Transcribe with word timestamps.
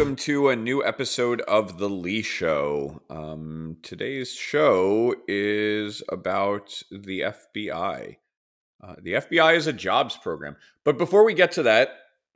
welcome 0.00 0.16
to 0.16 0.48
a 0.48 0.56
new 0.56 0.82
episode 0.82 1.42
of 1.42 1.76
The 1.76 1.90
Lee 1.90 2.22
Show. 2.22 3.02
Um, 3.10 3.76
today's 3.82 4.32
show 4.32 5.14
is 5.28 6.02
about 6.08 6.82
the 6.90 7.20
FBI. 7.20 8.16
Uh, 8.82 8.94
the 9.02 9.12
FBI 9.12 9.56
is 9.56 9.66
a 9.66 9.74
jobs 9.74 10.16
program. 10.16 10.56
But 10.86 10.96
before 10.96 11.22
we 11.22 11.34
get 11.34 11.52
to 11.52 11.64
that, 11.64 11.90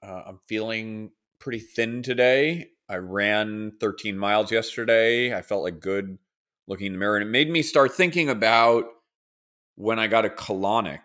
uh, 0.06 0.24
I'm 0.26 0.40
feeling 0.46 1.12
pretty 1.38 1.58
thin 1.58 2.02
today. 2.02 2.68
I 2.86 2.96
ran 2.96 3.72
13 3.80 4.18
miles 4.18 4.52
yesterday. 4.52 5.34
I 5.34 5.40
felt 5.40 5.62
like 5.62 5.80
good 5.80 6.18
looking 6.66 6.88
in 6.88 6.92
the 6.92 6.98
mirror, 6.98 7.16
and 7.16 7.26
it 7.26 7.30
made 7.30 7.48
me 7.48 7.62
start 7.62 7.94
thinking 7.94 8.28
about 8.28 8.84
when 9.76 9.98
I 9.98 10.06
got 10.06 10.26
a 10.26 10.28
colonic. 10.28 11.00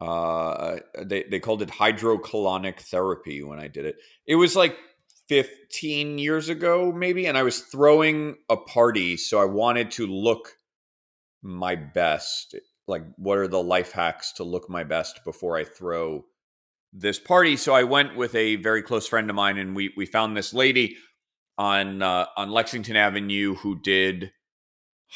Uh, 0.00 0.76
they, 1.02 1.24
they 1.24 1.40
called 1.40 1.60
it 1.60 1.68
hydrocolonic 1.68 2.80
therapy 2.80 3.42
when 3.42 3.58
I 3.58 3.68
did 3.68 3.84
it. 3.84 3.96
It 4.26 4.36
was 4.36 4.56
like 4.56 4.78
15 5.28 6.18
years 6.18 6.48
ago, 6.48 6.92
maybe, 6.92 7.26
and 7.26 7.38
I 7.38 7.42
was 7.42 7.60
throwing 7.60 8.36
a 8.48 8.56
party, 8.56 9.16
so 9.16 9.40
I 9.40 9.46
wanted 9.46 9.90
to 9.92 10.06
look 10.06 10.52
my 11.42 11.76
best. 11.76 12.54
Like, 12.86 13.04
what 13.16 13.38
are 13.38 13.48
the 13.48 13.62
life 13.62 13.92
hacks 13.92 14.32
to 14.34 14.44
look 14.44 14.68
my 14.68 14.84
best 14.84 15.24
before 15.24 15.56
I 15.56 15.64
throw 15.64 16.24
this 16.92 17.18
party? 17.18 17.56
So 17.56 17.74
I 17.74 17.84
went 17.84 18.16
with 18.16 18.34
a 18.34 18.56
very 18.56 18.82
close 18.82 19.06
friend 19.06 19.30
of 19.30 19.36
mine, 19.36 19.56
and 19.56 19.74
we 19.74 19.92
we 19.96 20.04
found 20.04 20.36
this 20.36 20.52
lady 20.52 20.96
on 21.56 22.02
uh, 22.02 22.26
on 22.36 22.50
Lexington 22.50 22.96
Avenue 22.96 23.54
who 23.54 23.80
did 23.80 24.32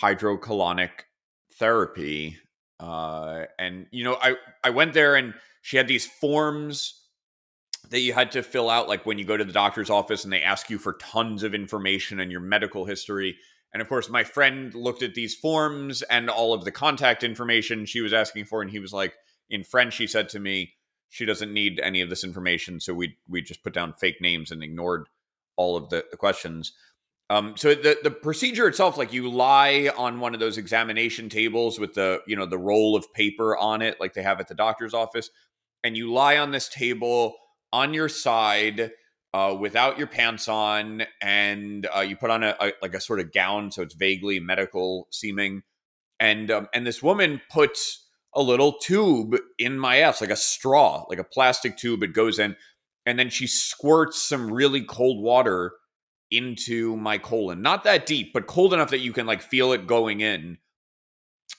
hydrocolonic 0.00 0.90
therapy. 1.59 2.38
Uh, 2.80 3.45
and 3.59 3.86
you 3.90 4.04
know, 4.04 4.16
I 4.22 4.36
I 4.64 4.70
went 4.70 4.95
there, 4.95 5.16
and 5.16 5.34
she 5.60 5.76
had 5.76 5.88
these 5.88 6.06
forms 6.06 7.07
that 7.90 8.00
you 8.00 8.12
had 8.12 8.32
to 8.32 8.42
fill 8.42 8.68
out 8.68 8.88
like 8.88 9.06
when 9.06 9.18
you 9.18 9.24
go 9.24 9.36
to 9.36 9.44
the 9.44 9.52
doctor's 9.52 9.90
office 9.90 10.24
and 10.24 10.32
they 10.32 10.42
ask 10.42 10.68
you 10.70 10.78
for 10.78 10.94
tons 10.94 11.42
of 11.42 11.54
information 11.54 12.20
and 12.20 12.30
your 12.30 12.40
medical 12.40 12.84
history. 12.84 13.36
And 13.72 13.80
of 13.80 13.88
course 13.88 14.08
my 14.08 14.24
friend 14.24 14.74
looked 14.74 15.02
at 15.02 15.14
these 15.14 15.34
forms 15.34 16.02
and 16.02 16.28
all 16.28 16.52
of 16.52 16.64
the 16.64 16.70
contact 16.70 17.22
information 17.22 17.86
she 17.86 18.00
was 18.00 18.12
asking 18.12 18.46
for 18.46 18.62
and 18.62 18.70
he 18.70 18.78
was 18.78 18.92
like 18.92 19.14
in 19.50 19.64
french 19.64 19.96
he 19.96 20.06
said 20.06 20.28
to 20.30 20.38
me 20.38 20.74
she 21.09 21.24
doesn't 21.24 21.52
need 21.52 21.80
any 21.80 22.00
of 22.00 22.10
this 22.10 22.24
information. 22.24 22.80
So 22.80 22.94
we 22.94 23.16
we 23.28 23.42
just 23.42 23.62
put 23.62 23.74
down 23.74 23.94
fake 23.94 24.20
names 24.20 24.50
and 24.50 24.62
ignored 24.62 25.09
all 25.56 25.76
of 25.76 25.88
the, 25.88 26.04
the 26.10 26.16
questions. 26.16 26.72
Um, 27.30 27.56
so 27.56 27.74
the 27.74 27.98
the 28.02 28.10
procedure 28.10 28.68
itself, 28.68 28.96
like 28.96 29.12
you 29.12 29.28
lie 29.28 29.90
on 29.96 30.20
one 30.20 30.34
of 30.34 30.40
those 30.40 30.59
examination 30.59 31.28
tables 31.28 31.78
with 31.78 31.94
the 31.94 32.20
you 32.26 32.36
know 32.36 32.46
the 32.46 32.59
roll 32.59 32.96
of 32.96 33.12
paper 33.12 33.56
on 33.56 33.82
it, 33.82 33.98
like 34.00 34.14
they 34.14 34.22
have 34.22 34.40
at 34.40 34.48
the 34.48 34.54
doctor's 34.54 34.94
office, 34.94 35.30
and 35.82 35.96
you 35.96 36.12
lie 36.12 36.36
on 36.36 36.52
this 36.52 36.68
table 36.68 37.34
on 37.73 37.95
your 37.95 38.09
side 38.09 38.93
uh, 39.35 39.57
without 39.59 39.99
your 39.99 40.07
pants 40.07 40.49
on, 40.49 41.02
and 41.21 41.87
uh, 41.95 42.01
you 42.01 42.16
put 42.16 42.30
on 42.30 42.43
a, 42.43 42.57
a, 42.61 42.73
like 42.80 42.95
a 42.95 43.01
sort 43.01 43.21
of 43.21 43.33
gown, 43.33 43.71
so 43.71 43.83
it's 43.83 43.95
vaguely 43.95 44.41
medical 44.41 45.07
seeming, 45.11 45.63
and 46.19 46.51
um, 46.51 46.69
and 46.73 46.87
this 46.87 47.02
woman 47.02 47.41
puts 47.51 48.07
a 48.35 48.43
little 48.43 48.79
tube 48.79 49.37
in 49.59 49.79
my 49.79 49.99
ass, 49.99 50.21
like 50.21 50.30
a 50.30 50.37
straw, 50.37 51.05
like 51.09 51.19
a 51.19 51.24
plastic 51.24 51.77
tube. 51.77 52.02
It 52.02 52.13
goes 52.13 52.39
in, 52.39 52.57
and 53.05 53.19
then 53.19 53.30
she 53.30 53.46
squirts 53.46 54.23
some 54.23 54.51
really 54.51 54.83
cold 54.83 55.23
water 55.23 55.73
into 56.30 56.96
my 56.96 57.19
colon, 57.19 57.63
not 57.63 57.85
that 57.85 58.07
deep, 58.07 58.33
but 58.33 58.46
cold 58.46 58.74
enough 58.74 58.91
that 58.91 59.01
you 59.01 59.13
can 59.13 59.27
like 59.27 59.43
feel 59.43 59.73
it 59.73 59.87
going 59.87 60.21
in. 60.21 60.59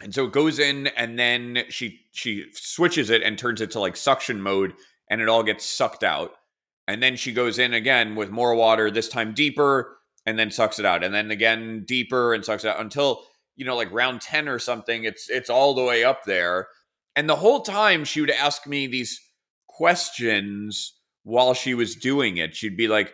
And 0.01 0.13
so 0.13 0.25
it 0.25 0.31
goes 0.31 0.59
in, 0.59 0.87
and 0.87 1.19
then 1.19 1.63
she 1.69 2.01
she 2.11 2.45
switches 2.53 3.09
it 3.09 3.21
and 3.21 3.37
turns 3.37 3.61
it 3.61 3.71
to 3.71 3.79
like 3.79 3.95
suction 3.95 4.41
mode, 4.41 4.73
and 5.09 5.21
it 5.21 5.29
all 5.29 5.43
gets 5.43 5.65
sucked 5.65 6.03
out. 6.03 6.31
And 6.87 7.03
then 7.03 7.15
she 7.15 7.31
goes 7.31 7.59
in 7.59 7.73
again 7.73 8.15
with 8.15 8.31
more 8.31 8.55
water, 8.55 8.89
this 8.89 9.09
time 9.09 9.33
deeper, 9.33 9.97
and 10.25 10.37
then 10.37 10.51
sucks 10.51 10.79
it 10.79 10.85
out. 10.85 11.03
And 11.03 11.13
then 11.13 11.31
again 11.31 11.83
deeper 11.87 12.33
and 12.33 12.43
sucks 12.43 12.63
it 12.63 12.69
out 12.69 12.79
until, 12.79 13.23
you 13.55 13.65
know, 13.65 13.75
like 13.75 13.91
round 13.91 14.21
10 14.21 14.47
or 14.47 14.59
something, 14.59 15.03
it's 15.03 15.29
it's 15.29 15.49
all 15.49 15.73
the 15.73 15.83
way 15.83 16.03
up 16.03 16.23
there. 16.25 16.67
And 17.15 17.29
the 17.29 17.35
whole 17.35 17.61
time 17.61 18.05
she 18.05 18.21
would 18.21 18.31
ask 18.31 18.65
me 18.65 18.87
these 18.87 19.19
questions 19.67 20.93
while 21.23 21.53
she 21.53 21.73
was 21.73 21.95
doing 21.95 22.37
it. 22.37 22.55
She'd 22.55 22.77
be 22.77 22.87
like, 22.87 23.13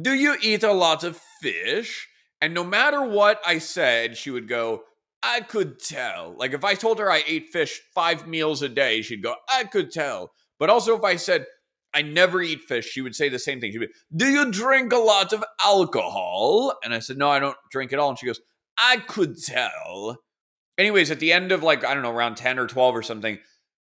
Do 0.00 0.12
you 0.14 0.36
eat 0.42 0.62
a 0.62 0.72
lot 0.72 1.04
of 1.04 1.20
fish? 1.40 2.08
And 2.40 2.54
no 2.54 2.64
matter 2.64 3.02
what 3.02 3.40
I 3.46 3.58
said, 3.58 4.16
she 4.16 4.30
would 4.30 4.48
go, 4.48 4.82
I 5.22 5.40
could 5.40 5.78
tell. 5.78 6.34
Like 6.36 6.52
if 6.52 6.64
I 6.64 6.74
told 6.74 6.98
her 6.98 7.10
I 7.10 7.22
ate 7.26 7.50
fish 7.52 7.80
five 7.94 8.26
meals 8.26 8.62
a 8.62 8.68
day, 8.68 9.02
she'd 9.02 9.22
go, 9.22 9.36
I 9.48 9.64
could 9.64 9.92
tell. 9.92 10.32
But 10.62 10.70
also, 10.70 10.96
if 10.96 11.02
I 11.02 11.16
said, 11.16 11.46
I 11.92 12.02
never 12.02 12.40
eat 12.40 12.60
fish, 12.60 12.88
she 12.88 13.00
would 13.00 13.16
say 13.16 13.28
the 13.28 13.40
same 13.40 13.60
thing. 13.60 13.72
She'd 13.72 13.78
be, 13.78 13.88
Do 14.14 14.28
you 14.28 14.48
drink 14.48 14.92
a 14.92 14.96
lot 14.96 15.32
of 15.32 15.42
alcohol? 15.60 16.74
And 16.84 16.94
I 16.94 17.00
said, 17.00 17.18
No, 17.18 17.30
I 17.30 17.40
don't 17.40 17.56
drink 17.72 17.92
at 17.92 17.98
all. 17.98 18.10
And 18.10 18.16
she 18.16 18.26
goes, 18.26 18.40
I 18.78 18.98
could 18.98 19.42
tell. 19.42 20.18
Anyways, 20.78 21.10
at 21.10 21.18
the 21.18 21.32
end 21.32 21.50
of 21.50 21.64
like, 21.64 21.84
I 21.84 21.94
don't 21.94 22.04
know, 22.04 22.12
around 22.12 22.36
10 22.36 22.60
or 22.60 22.68
12 22.68 22.94
or 22.94 23.02
something, 23.02 23.40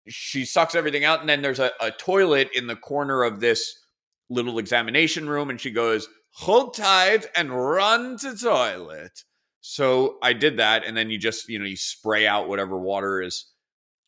she 0.08 0.44
sucks 0.44 0.74
everything 0.74 1.04
out. 1.04 1.20
And 1.20 1.28
then 1.28 1.40
there's 1.40 1.60
a, 1.60 1.70
a 1.80 1.92
toilet 1.92 2.48
in 2.52 2.66
the 2.66 2.74
corner 2.74 3.22
of 3.22 3.38
this 3.38 3.78
little 4.28 4.58
examination 4.58 5.28
room. 5.28 5.50
And 5.50 5.60
she 5.60 5.70
goes, 5.70 6.08
Hold 6.38 6.74
tight 6.74 7.26
and 7.36 7.52
run 7.52 8.18
to 8.18 8.36
toilet. 8.36 9.22
So 9.60 10.18
I 10.20 10.32
did 10.32 10.56
that. 10.56 10.84
And 10.84 10.96
then 10.96 11.10
you 11.10 11.18
just, 11.18 11.48
you 11.48 11.60
know, 11.60 11.64
you 11.64 11.76
spray 11.76 12.26
out 12.26 12.48
whatever 12.48 12.76
water 12.76 13.22
is 13.22 13.52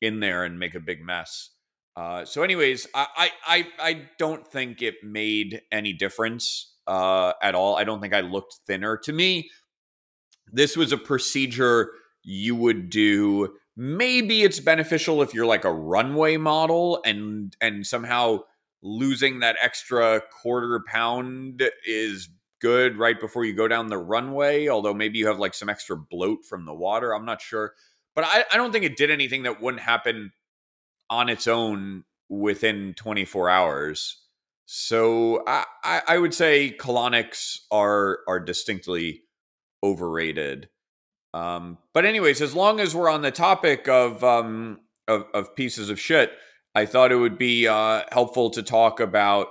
in 0.01 0.19
there 0.19 0.43
and 0.43 0.59
make 0.59 0.75
a 0.75 0.81
big 0.81 1.05
mess. 1.05 1.51
Uh, 1.99 2.25
so, 2.25 2.45
anyways, 2.45 2.87
I, 2.95 3.31
I 3.45 3.67
I 3.81 4.03
don't 4.21 4.47
think 4.47 4.83
it 4.83 5.03
made 5.03 5.63
any 5.73 5.93
difference 5.93 6.77
uh, 6.87 7.33
at 7.43 7.57
all. 7.57 7.75
I 7.75 7.83
don't 7.83 8.01
think 8.01 8.15
I 8.15 8.21
looked 8.21 8.55
thinner. 8.69 8.97
To 8.99 9.13
me, 9.13 9.51
this 10.53 10.77
was 10.77 10.93
a 10.93 10.97
procedure 10.97 11.91
you 12.23 12.55
would 12.55 12.89
do. 12.89 13.57
Maybe 13.77 14.45
it's 14.45 14.61
beneficial 14.61 15.23
if 15.23 15.35
you're 15.35 15.45
like 15.45 15.65
a 15.65 15.73
runway 15.73 16.37
model 16.37 17.01
and 17.05 17.57
and 17.61 17.85
somehow 17.85 18.43
losing 18.81 19.41
that 19.41 19.57
extra 19.61 20.23
quarter 20.41 20.81
pound 20.87 21.65
is 21.85 22.29
good 22.61 22.97
right 22.97 23.19
before 23.19 23.45
you 23.45 23.55
go 23.55 23.67
down 23.67 23.89
the 23.89 23.99
runway. 23.99 24.69
Although 24.69 24.95
maybe 24.95 25.19
you 25.19 25.27
have 25.27 25.41
like 25.41 25.55
some 25.55 25.69
extra 25.69 25.97
bloat 25.97 26.45
from 26.49 26.65
the 26.65 26.75
water. 26.75 27.13
I'm 27.13 27.25
not 27.25 27.43
sure, 27.43 27.73
but 28.15 28.23
I, 28.25 28.45
I 28.53 28.57
don't 28.57 28.71
think 28.71 28.85
it 28.85 28.97
did 28.97 29.11
anything 29.11 29.43
that 29.43 29.61
wouldn't 29.61 29.83
happen 29.83 30.31
on 31.11 31.29
its 31.29 31.47
own 31.47 32.05
within 32.29 32.95
24 32.95 33.49
hours. 33.49 34.21
So 34.67 35.43
I, 35.47 35.65
I 36.07 36.19
would 36.19 36.35
say 36.35 36.77
colonics 36.79 37.59
are 37.71 38.19
are 38.29 38.41
distinctly 38.41 39.23
overrated. 39.83 40.69
Um, 41.33 41.79
but 41.95 42.05
anyways, 42.05 42.43
as 42.43 42.55
long 42.55 42.81
as 42.81 42.95
we're 42.95 43.11
on 43.11 43.23
the 43.23 43.31
topic 43.31 43.89
of 43.89 44.23
um, 44.23 44.81
of, 45.07 45.25
of 45.33 45.57
pieces 45.57 45.89
of 45.89 45.99
shit, 45.99 46.33
I 46.75 46.85
thought 46.85 47.13
it 47.13 47.17
would 47.17 47.39
be 47.39 47.67
uh, 47.67 48.03
helpful 48.13 48.51
to 48.51 48.63
talk 48.63 49.01
about 49.01 49.49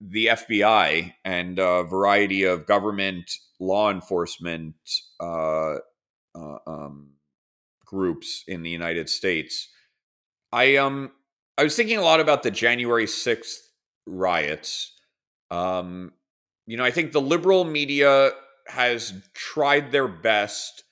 the 0.00 0.26
FBI 0.26 1.14
and 1.24 1.58
a 1.58 1.82
variety 1.82 2.44
of 2.44 2.66
government 2.66 3.30
law 3.58 3.90
enforcement 3.90 4.76
uh, 5.20 5.76
uh, 6.34 6.58
um, 6.66 7.14
groups 7.84 8.44
in 8.46 8.62
the 8.62 8.70
United 8.70 9.08
States 9.08 9.70
I 10.52 10.76
um 10.76 11.10
I 11.58 11.64
was 11.64 11.76
thinking 11.76 11.98
a 11.98 12.02
lot 12.02 12.20
about 12.20 12.42
the 12.42 12.50
January 12.50 13.06
6th 13.06 13.58
riots. 14.06 14.92
Um 15.50 16.12
you 16.66 16.76
know, 16.76 16.84
I 16.84 16.90
think 16.90 17.12
the 17.12 17.20
liberal 17.20 17.64
media 17.64 18.32
has 18.66 19.12
tried 19.34 19.92
their 19.92 20.08
best 20.08 20.82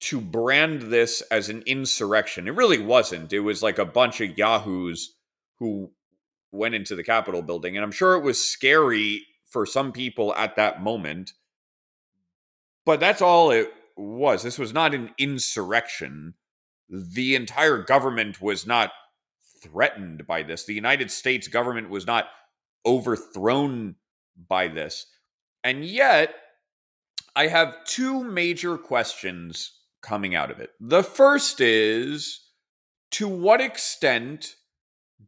to 0.00 0.18
brand 0.18 0.82
this 0.82 1.20
as 1.30 1.50
an 1.50 1.62
insurrection. 1.66 2.48
It 2.48 2.54
really 2.54 2.78
wasn't. 2.78 3.32
It 3.32 3.40
was 3.40 3.62
like 3.62 3.78
a 3.78 3.84
bunch 3.84 4.22
of 4.22 4.38
yahoos 4.38 5.14
who 5.58 5.90
went 6.52 6.74
into 6.74 6.96
the 6.96 7.04
Capitol 7.04 7.42
building. 7.42 7.76
And 7.76 7.84
I'm 7.84 7.92
sure 7.92 8.14
it 8.14 8.22
was 8.24 8.42
scary 8.42 9.26
for 9.44 9.66
some 9.66 9.92
people 9.92 10.34
at 10.36 10.56
that 10.56 10.82
moment. 10.82 11.34
But 12.86 12.98
that's 12.98 13.20
all 13.20 13.50
it 13.50 13.70
was. 13.94 14.42
This 14.42 14.58
was 14.58 14.72
not 14.72 14.94
an 14.94 15.10
insurrection 15.18 16.32
the 16.90 17.36
entire 17.36 17.78
government 17.78 18.42
was 18.42 18.66
not 18.66 18.92
threatened 19.62 20.26
by 20.26 20.42
this. 20.42 20.64
The 20.64 20.74
United 20.74 21.10
States 21.10 21.48
government 21.48 21.90
was 21.90 22.06
not 22.06 22.26
overthrown 22.86 23.96
by 24.48 24.68
this. 24.68 25.06
And 25.62 25.84
yet, 25.84 26.34
I 27.36 27.46
have 27.48 27.84
two 27.84 28.24
major 28.24 28.76
questions 28.78 29.72
coming 30.02 30.34
out 30.34 30.50
of 30.50 30.58
it. 30.58 30.70
The 30.80 31.02
first 31.02 31.60
is 31.60 32.40
to 33.12 33.28
what 33.28 33.60
extent 33.60 34.56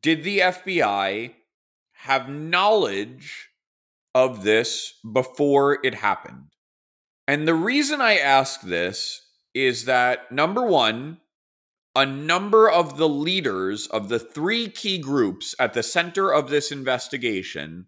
did 0.00 0.24
the 0.24 0.38
FBI 0.38 1.34
have 1.92 2.28
knowledge 2.28 3.50
of 4.14 4.44
this 4.44 4.94
before 5.12 5.78
it 5.84 5.94
happened? 5.94 6.52
And 7.28 7.46
the 7.46 7.54
reason 7.54 8.00
I 8.00 8.16
ask 8.16 8.62
this 8.62 9.22
is 9.54 9.84
that 9.84 10.32
number 10.32 10.66
one, 10.66 11.18
a 11.94 12.06
number 12.06 12.70
of 12.70 12.96
the 12.96 13.08
leaders 13.08 13.86
of 13.88 14.08
the 14.08 14.18
three 14.18 14.68
key 14.68 14.98
groups 14.98 15.54
at 15.58 15.74
the 15.74 15.82
center 15.82 16.32
of 16.32 16.48
this 16.48 16.72
investigation 16.72 17.86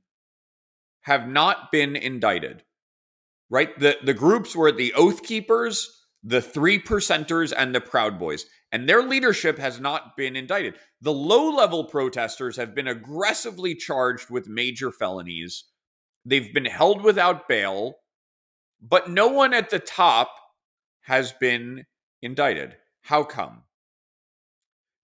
have 1.02 1.28
not 1.28 1.72
been 1.72 1.96
indicted. 1.96 2.62
Right? 3.50 3.78
The 3.78 3.98
the 4.02 4.14
groups 4.14 4.56
were 4.56 4.72
the 4.72 4.92
Oath 4.94 5.22
Keepers, 5.22 6.06
the 6.22 6.40
Three 6.40 6.78
Percenters, 6.78 7.52
and 7.56 7.74
the 7.74 7.80
Proud 7.80 8.18
Boys. 8.18 8.46
And 8.72 8.88
their 8.88 9.02
leadership 9.02 9.58
has 9.58 9.78
not 9.78 10.16
been 10.16 10.34
indicted. 10.34 10.74
The 11.00 11.12
low 11.12 11.50
level 11.50 11.84
protesters 11.84 12.56
have 12.56 12.74
been 12.74 12.88
aggressively 12.88 13.74
charged 13.74 14.30
with 14.30 14.48
major 14.48 14.90
felonies. 14.90 15.64
They've 16.24 16.52
been 16.52 16.64
held 16.64 17.02
without 17.02 17.46
bail, 17.46 17.96
but 18.80 19.08
no 19.08 19.28
one 19.28 19.54
at 19.54 19.70
the 19.70 19.78
top 19.78 20.34
has 21.02 21.32
been 21.32 21.84
indicted. 22.22 22.76
How 23.02 23.22
come? 23.22 23.62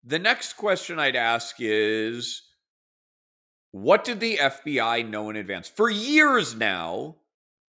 The 0.05 0.19
next 0.19 0.55
question 0.55 0.99
I'd 0.99 1.17
ask 1.17 1.57
is 1.59 2.43
what 3.73 4.03
did 4.03 4.19
the 4.19 4.39
FBI 4.39 5.09
know 5.09 5.31
in 5.31 5.37
advance? 5.37 5.69
For 5.69 5.91
years 5.91 6.55
now, 6.55 7.17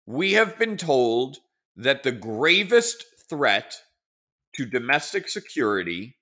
we 0.06 0.32
have 0.32 0.58
been 0.58 0.76
told 0.76 1.38
that 1.76 2.02
the 2.02 2.12
gravest 2.12 3.04
threat 3.28 3.76
to 4.56 4.64
domestic 4.64 5.28
security 5.28 6.16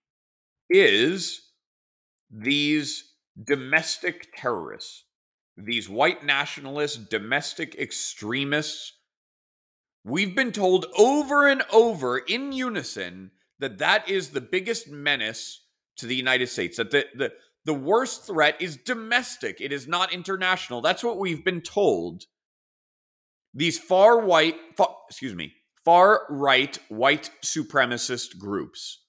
is 0.69 1.41
these 2.31 3.13
domestic 3.43 4.29
terrorists, 4.37 5.05
these 5.57 5.89
white 5.89 6.25
nationalists, 6.25 6.97
domestic 6.97 7.75
extremists. 7.77 8.93
We've 10.05 10.35
been 10.35 10.53
told 10.53 10.87
over 10.99 11.47
and 11.47 11.63
over 11.73 12.19
in 12.19 12.53
unison 12.53 13.31
that 13.59 13.79
that 13.79 14.09
is 14.09 14.31
the 14.31 14.41
biggest 14.41 14.89
menace 14.89 15.62
to 16.03 16.07
the 16.07 16.15
United 16.15 16.49
States, 16.49 16.77
that 16.77 16.91
the, 16.91 17.07
the, 17.15 17.33
the 17.65 17.75
worst 17.75 18.27
threat 18.27 18.61
is 18.61 18.77
domestic, 18.77 19.61
it 19.61 19.73
is 19.73 19.89
not 19.89 20.13
international. 20.13 20.83
That's 20.83 21.03
what 21.03 21.19
we've 21.19 21.45
been 21.45 21.63
told. 21.63 22.25
These 23.55 23.79
far 23.79 24.21
white, 24.21 24.57
far, 24.77 24.95
excuse 25.09 25.35
me, 25.35 25.55
far 25.85 26.27
right 26.29 26.79
white 26.89 27.31
supremacist 27.45 28.39
groups 28.39 29.05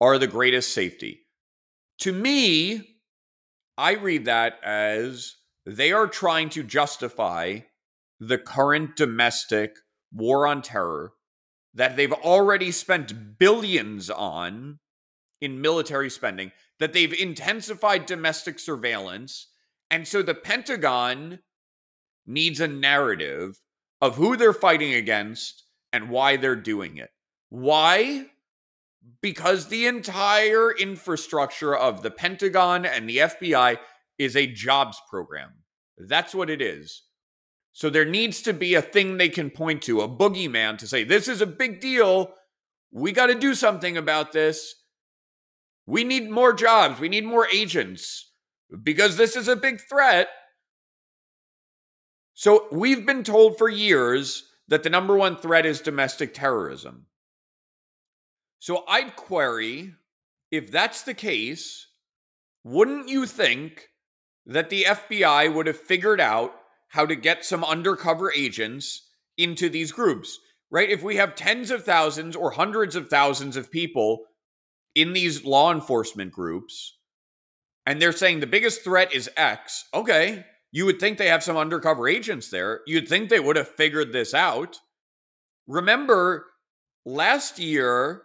are 0.00 0.18
the 0.18 0.26
greatest 0.26 0.72
safety. 0.72 1.20
To 2.00 2.12
me, 2.12 2.96
I 3.78 3.92
read 3.94 4.24
that 4.24 4.58
as 4.62 5.36
they 5.64 5.92
are 5.92 6.06
trying 6.06 6.48
to 6.50 6.62
justify 6.62 7.60
the 8.20 8.38
current 8.38 8.96
domestic 8.96 9.76
war 10.12 10.46
on 10.46 10.62
terror 10.62 11.12
that 11.74 11.96
they've 11.96 12.12
already 12.12 12.70
spent 12.70 13.38
billions 13.38 14.08
on 14.08 14.78
in 15.40 15.60
military 15.60 16.10
spending, 16.10 16.52
that 16.78 16.92
they've 16.92 17.12
intensified 17.12 18.06
domestic 18.06 18.58
surveillance. 18.58 19.48
And 19.90 20.06
so 20.06 20.22
the 20.22 20.34
Pentagon 20.34 21.40
needs 22.26 22.60
a 22.60 22.68
narrative 22.68 23.60
of 24.00 24.16
who 24.16 24.36
they're 24.36 24.52
fighting 24.52 24.94
against 24.94 25.64
and 25.92 26.10
why 26.10 26.36
they're 26.36 26.56
doing 26.56 26.96
it. 26.96 27.10
Why? 27.48 28.26
Because 29.22 29.68
the 29.68 29.86
entire 29.86 30.72
infrastructure 30.72 31.74
of 31.74 32.02
the 32.02 32.10
Pentagon 32.10 32.84
and 32.84 33.08
the 33.08 33.18
FBI 33.18 33.78
is 34.18 34.36
a 34.36 34.46
jobs 34.46 35.00
program. 35.08 35.50
That's 35.96 36.34
what 36.34 36.50
it 36.50 36.60
is. 36.60 37.02
So 37.72 37.90
there 37.90 38.04
needs 38.04 38.42
to 38.42 38.52
be 38.52 38.74
a 38.74 38.82
thing 38.82 39.16
they 39.16 39.28
can 39.28 39.50
point 39.50 39.82
to, 39.82 40.00
a 40.00 40.08
boogeyman 40.08 40.78
to 40.78 40.86
say, 40.86 41.04
this 41.04 41.28
is 41.28 41.40
a 41.40 41.46
big 41.46 41.80
deal. 41.80 42.32
We 42.90 43.12
got 43.12 43.26
to 43.26 43.34
do 43.34 43.54
something 43.54 43.96
about 43.96 44.32
this. 44.32 44.74
We 45.86 46.04
need 46.04 46.30
more 46.30 46.52
jobs. 46.52 47.00
We 47.00 47.08
need 47.08 47.24
more 47.24 47.46
agents 47.52 48.30
because 48.82 49.16
this 49.16 49.36
is 49.36 49.48
a 49.48 49.56
big 49.56 49.80
threat. 49.80 50.28
So 52.34 52.66
we've 52.70 53.06
been 53.06 53.22
told 53.22 53.56
for 53.56 53.68
years 53.68 54.50
that 54.68 54.82
the 54.82 54.90
number 54.90 55.16
one 55.16 55.36
threat 55.36 55.64
is 55.64 55.80
domestic 55.80 56.34
terrorism. 56.34 57.06
So 58.58 58.84
I'd 58.88 59.16
query 59.16 59.94
if 60.50 60.70
that's 60.70 61.02
the 61.02 61.14
case, 61.14 61.88
wouldn't 62.64 63.08
you 63.08 63.26
think 63.26 63.88
that 64.46 64.70
the 64.70 64.84
FBI 64.84 65.52
would 65.52 65.66
have 65.66 65.76
figured 65.76 66.20
out 66.20 66.52
how 66.88 67.04
to 67.04 67.16
get 67.16 67.44
some 67.44 67.64
undercover 67.64 68.32
agents 68.32 69.08
into 69.36 69.68
these 69.68 69.92
groups? 69.92 70.38
Right? 70.70 70.90
If 70.90 71.02
we 71.02 71.16
have 71.16 71.34
tens 71.34 71.70
of 71.70 71.84
thousands 71.84 72.34
or 72.34 72.52
hundreds 72.52 72.96
of 72.96 73.08
thousands 73.08 73.56
of 73.56 73.70
people 73.70 74.24
in 74.96 75.12
these 75.12 75.44
law 75.44 75.72
enforcement 75.72 76.32
groups 76.32 76.96
and 77.86 78.02
they're 78.02 78.10
saying 78.10 78.40
the 78.40 78.46
biggest 78.48 78.82
threat 78.82 79.14
is 79.14 79.30
X, 79.36 79.84
okay, 79.94 80.44
you 80.72 80.84
would 80.84 80.98
think 80.98 81.16
they 81.16 81.28
have 81.28 81.44
some 81.44 81.56
undercover 81.56 82.08
agents 82.08 82.50
there. 82.50 82.80
You'd 82.86 83.08
think 83.08 83.28
they 83.28 83.38
would 83.38 83.54
have 83.54 83.68
figured 83.68 84.12
this 84.12 84.34
out. 84.34 84.80
Remember, 85.68 86.46
last 87.04 87.60
year, 87.60 88.22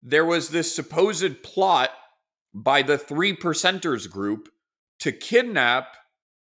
there 0.00 0.24
was 0.24 0.50
this 0.50 0.74
supposed 0.74 1.42
plot 1.42 1.90
by 2.54 2.82
the 2.82 2.96
Three 2.98 3.34
Percenters 3.34 4.08
group 4.08 4.48
to 5.00 5.10
kidnap 5.10 5.96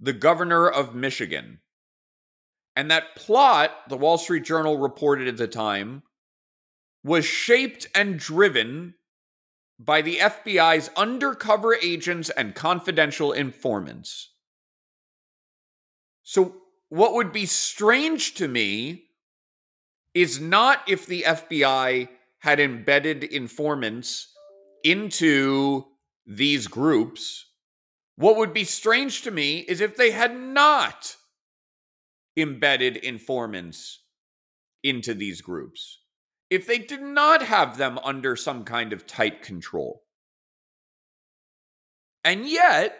the 0.00 0.12
governor 0.12 0.68
of 0.68 0.94
Michigan. 0.94 1.60
And 2.74 2.90
that 2.90 3.16
plot, 3.16 3.70
the 3.88 3.96
Wall 3.96 4.16
Street 4.16 4.44
Journal 4.44 4.78
reported 4.78 5.28
at 5.28 5.36
the 5.36 5.48
time, 5.48 6.02
was 7.02 7.24
shaped 7.24 7.86
and 7.94 8.18
driven 8.18 8.94
by 9.78 10.02
the 10.02 10.16
FBI's 10.16 10.90
undercover 10.96 11.74
agents 11.74 12.30
and 12.30 12.54
confidential 12.54 13.32
informants. 13.32 14.30
So, 16.22 16.56
what 16.88 17.14
would 17.14 17.32
be 17.32 17.46
strange 17.46 18.34
to 18.34 18.48
me 18.48 19.04
is 20.14 20.40
not 20.40 20.82
if 20.88 21.06
the 21.06 21.22
FBI 21.22 22.08
had 22.40 22.60
embedded 22.60 23.24
informants 23.24 24.28
into 24.82 25.84
these 26.26 26.66
groups. 26.66 27.46
What 28.16 28.36
would 28.36 28.52
be 28.52 28.64
strange 28.64 29.22
to 29.22 29.30
me 29.30 29.58
is 29.58 29.80
if 29.80 29.96
they 29.96 30.10
had 30.10 30.36
not 30.36 31.16
embedded 32.36 32.96
informants 32.96 34.00
into 34.82 35.14
these 35.14 35.40
groups 35.40 35.97
if 36.50 36.66
they 36.66 36.78
did 36.78 37.02
not 37.02 37.42
have 37.42 37.76
them 37.76 37.98
under 37.98 38.36
some 38.36 38.64
kind 38.64 38.92
of 38.92 39.06
tight 39.06 39.42
control. 39.42 40.02
And 42.24 42.48
yet, 42.48 42.98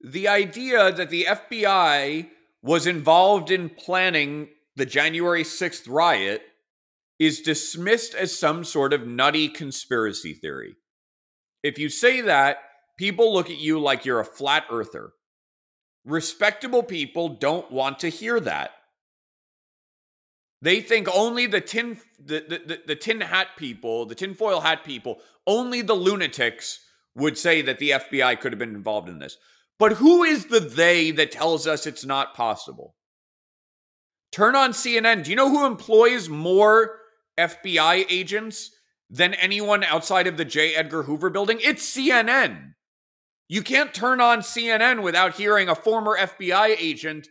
the 0.00 0.28
idea 0.28 0.92
that 0.92 1.10
the 1.10 1.26
FBI 1.28 2.28
was 2.62 2.86
involved 2.86 3.50
in 3.50 3.70
planning 3.70 4.48
the 4.74 4.86
January 4.86 5.42
6th 5.42 5.88
riot 5.88 6.42
is 7.18 7.40
dismissed 7.40 8.14
as 8.14 8.38
some 8.38 8.62
sort 8.62 8.92
of 8.92 9.06
nutty 9.06 9.48
conspiracy 9.48 10.34
theory. 10.34 10.76
If 11.62 11.78
you 11.78 11.88
say 11.88 12.20
that, 12.20 12.58
people 12.98 13.32
look 13.32 13.48
at 13.48 13.58
you 13.58 13.78
like 13.78 14.04
you're 14.04 14.20
a 14.20 14.24
flat 14.24 14.64
earther. 14.70 15.10
Respectable 16.04 16.82
people 16.82 17.28
don't 17.30 17.72
want 17.72 17.98
to 18.00 18.08
hear 18.08 18.38
that. 18.40 18.70
They 20.62 20.80
think 20.80 21.08
only 21.14 21.46
the 21.46 21.60
tin 21.60 21.98
the, 22.18 22.44
the, 22.48 22.62
the, 22.66 22.80
the 22.86 22.96
tin 22.96 23.20
hat 23.20 23.48
people, 23.56 24.06
the 24.06 24.14
tinfoil 24.14 24.60
hat 24.60 24.84
people, 24.84 25.18
only 25.46 25.82
the 25.82 25.94
lunatics 25.94 26.80
would 27.14 27.36
say 27.38 27.62
that 27.62 27.78
the 27.78 27.90
FBI 27.90 28.40
could 28.40 28.52
have 28.52 28.58
been 28.58 28.74
involved 28.74 29.08
in 29.08 29.18
this. 29.18 29.36
But 29.78 29.94
who 29.94 30.22
is 30.22 30.46
the 30.46 30.60
they 30.60 31.10
that 31.12 31.32
tells 31.32 31.66
us 31.66 31.86
it's 31.86 32.04
not 32.04 32.34
possible? 32.34 32.94
Turn 34.32 34.54
on 34.56 34.72
CNN. 34.72 35.24
Do 35.24 35.30
you 35.30 35.36
know 35.36 35.50
who 35.50 35.66
employs 35.66 36.28
more 36.28 36.98
FBI 37.38 38.06
agents 38.10 38.70
than 39.08 39.34
anyone 39.34 39.84
outside 39.84 40.26
of 40.26 40.36
the 40.36 40.44
J. 40.44 40.74
Edgar 40.74 41.04
Hoover 41.04 41.30
building? 41.30 41.58
It's 41.62 41.88
CNN. 41.94 42.72
You 43.48 43.62
can't 43.62 43.94
turn 43.94 44.20
on 44.20 44.40
CNN 44.40 45.02
without 45.02 45.36
hearing 45.36 45.68
a 45.68 45.74
former 45.74 46.18
FBI 46.18 46.76
agent 46.78 47.28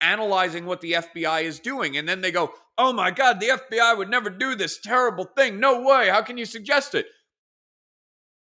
analyzing 0.00 0.64
what 0.64 0.80
the 0.80 0.92
FBI 0.92 1.42
is 1.42 1.60
doing. 1.60 1.96
And 1.96 2.08
then 2.08 2.22
they 2.22 2.30
go, 2.30 2.52
oh 2.78 2.92
my 2.92 3.10
God, 3.10 3.40
the 3.40 3.48
FBI 3.48 3.98
would 3.98 4.08
never 4.08 4.30
do 4.30 4.54
this 4.54 4.78
terrible 4.78 5.24
thing. 5.24 5.58
No 5.60 5.82
way. 5.82 6.08
How 6.08 6.22
can 6.22 6.38
you 6.38 6.46
suggest 6.46 6.94
it? 6.94 7.06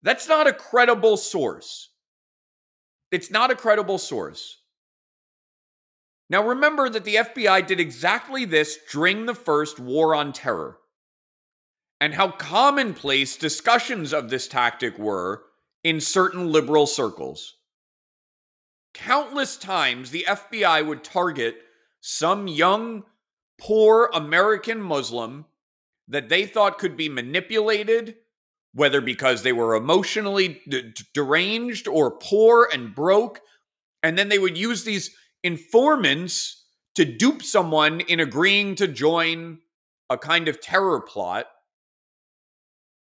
That's 0.02 0.28
not 0.28 0.46
a 0.46 0.52
credible 0.52 1.16
source. 1.16 1.90
It's 3.10 3.30
not 3.30 3.50
a 3.50 3.56
credible 3.56 3.98
source. 3.98 4.58
Now, 6.30 6.48
remember 6.48 6.88
that 6.88 7.04
the 7.04 7.16
FBI 7.16 7.66
did 7.66 7.78
exactly 7.78 8.46
this 8.46 8.78
during 8.90 9.26
the 9.26 9.34
first 9.34 9.78
war 9.78 10.14
on 10.14 10.32
terror, 10.32 10.78
and 12.00 12.14
how 12.14 12.30
commonplace 12.30 13.36
discussions 13.36 14.14
of 14.14 14.30
this 14.30 14.48
tactic 14.48 14.98
were 14.98 15.42
in 15.84 16.00
certain 16.00 16.50
liberal 16.50 16.86
circles. 16.86 17.56
Countless 18.94 19.56
times, 19.58 20.10
the 20.10 20.24
FBI 20.26 20.86
would 20.86 21.04
target 21.04 21.56
some 22.00 22.48
young 22.48 23.04
poor 23.62 24.10
American 24.12 24.82
Muslim 24.82 25.44
that 26.08 26.28
they 26.28 26.46
thought 26.46 26.78
could 26.78 26.96
be 26.96 27.08
manipulated, 27.08 28.16
whether 28.74 29.00
because 29.00 29.42
they 29.42 29.52
were 29.52 29.76
emotionally 29.76 30.60
d- 30.68 30.92
deranged 31.14 31.86
or 31.86 32.10
poor 32.10 32.68
and 32.72 32.94
broke. 32.94 33.40
And 34.02 34.18
then 34.18 34.28
they 34.28 34.38
would 34.38 34.58
use 34.58 34.82
these 34.82 35.14
informants 35.44 36.64
to 36.96 37.04
dupe 37.04 37.42
someone 37.42 38.00
in 38.00 38.18
agreeing 38.18 38.74
to 38.74 38.88
join 38.88 39.58
a 40.10 40.18
kind 40.18 40.48
of 40.48 40.60
terror 40.60 41.00
plot 41.00 41.46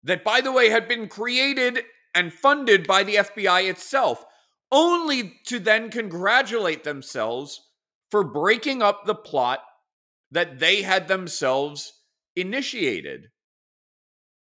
that, 0.03 0.25
by 0.25 0.41
the 0.41 0.51
way, 0.51 0.69
had 0.69 0.89
been 0.89 1.07
created 1.07 1.83
and 2.13 2.33
funded 2.33 2.85
by 2.85 3.03
the 3.03 3.15
FBI 3.15 3.69
itself, 3.69 4.25
only 4.71 5.39
to 5.45 5.59
then 5.59 5.89
congratulate 5.89 6.83
themselves 6.83 7.61
for 8.11 8.25
breaking 8.25 8.81
up 8.81 9.05
the 9.05 9.15
plot 9.15 9.61
that 10.33 10.59
they 10.59 10.81
had 10.81 11.07
themselves 11.07 11.93
initiated. 12.35 13.27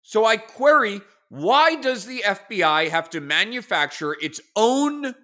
So 0.03 0.25
I 0.25 0.37
query 0.37 1.01
why 1.29 1.75
does 1.75 2.07
the 2.07 2.23
FBI 2.25 2.91
have 2.91 3.11
to 3.11 3.21
manufacture 3.21 4.17
its 4.23 4.41
own 4.55 5.15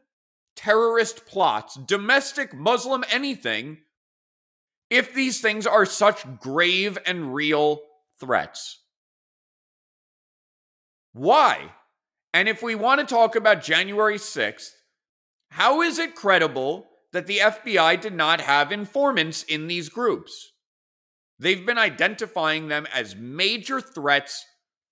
terrorist 0.56 1.24
plots, 1.24 1.76
domestic, 1.76 2.52
Muslim, 2.52 3.04
anything, 3.10 3.78
if 4.90 5.14
these 5.14 5.40
things 5.40 5.68
are 5.68 5.86
such 5.86 6.24
grave 6.40 6.98
and 7.06 7.32
real 7.32 7.82
threats? 8.18 8.80
Why? 11.12 11.70
And 12.34 12.48
if 12.48 12.60
we 12.60 12.74
want 12.74 13.00
to 13.00 13.06
talk 13.06 13.36
about 13.36 13.62
January 13.62 14.18
6th, 14.18 14.70
how 15.50 15.80
is 15.82 16.00
it 16.00 16.16
credible 16.16 16.89
that 17.12 17.26
the 17.26 17.38
FBI 17.38 18.00
did 18.00 18.14
not 18.14 18.40
have 18.40 18.72
informants 18.72 19.42
in 19.42 19.66
these 19.66 19.88
groups? 19.88 20.52
They've 21.38 21.64
been 21.64 21.78
identifying 21.78 22.68
them 22.68 22.86
as 22.92 23.16
major 23.16 23.80
threats 23.80 24.44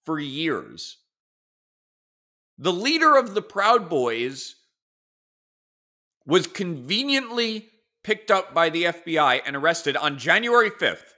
for 0.05 0.19
years. 0.19 0.99
The 2.57 2.73
leader 2.73 3.17
of 3.17 3.35
the 3.35 3.43
Proud 3.43 3.89
Boys 3.89 4.57
was 6.27 6.47
conveniently 6.47 7.69
picked 8.03 8.31
up 8.31 8.55
by 8.55 8.71
the 8.71 8.85
FBI 8.85 9.43
and 9.47 9.55
arrested 9.55 9.97
on 9.97 10.19
January 10.19 10.71
5th. 10.71 11.15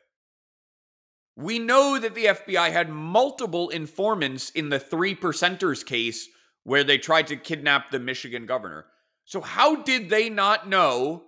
We 1.36 1.58
know 1.58 1.98
that 1.98 2.14
the 2.14 2.26
FBI 2.26 2.72
had 2.72 2.90
multiple 2.90 3.70
informants 3.70 4.50
in 4.50 4.68
the 4.68 4.80
three 4.80 5.14
percenters 5.14 5.86
case 5.86 6.28
where 6.64 6.84
they 6.84 6.98
tried 6.98 7.28
to 7.28 7.36
kidnap 7.36 7.90
the 7.90 7.98
Michigan 7.98 8.44
governor. 8.44 8.86
So, 9.30 9.40
how 9.40 9.76
did 9.76 10.10
they 10.10 10.28
not 10.28 10.68
know 10.68 11.26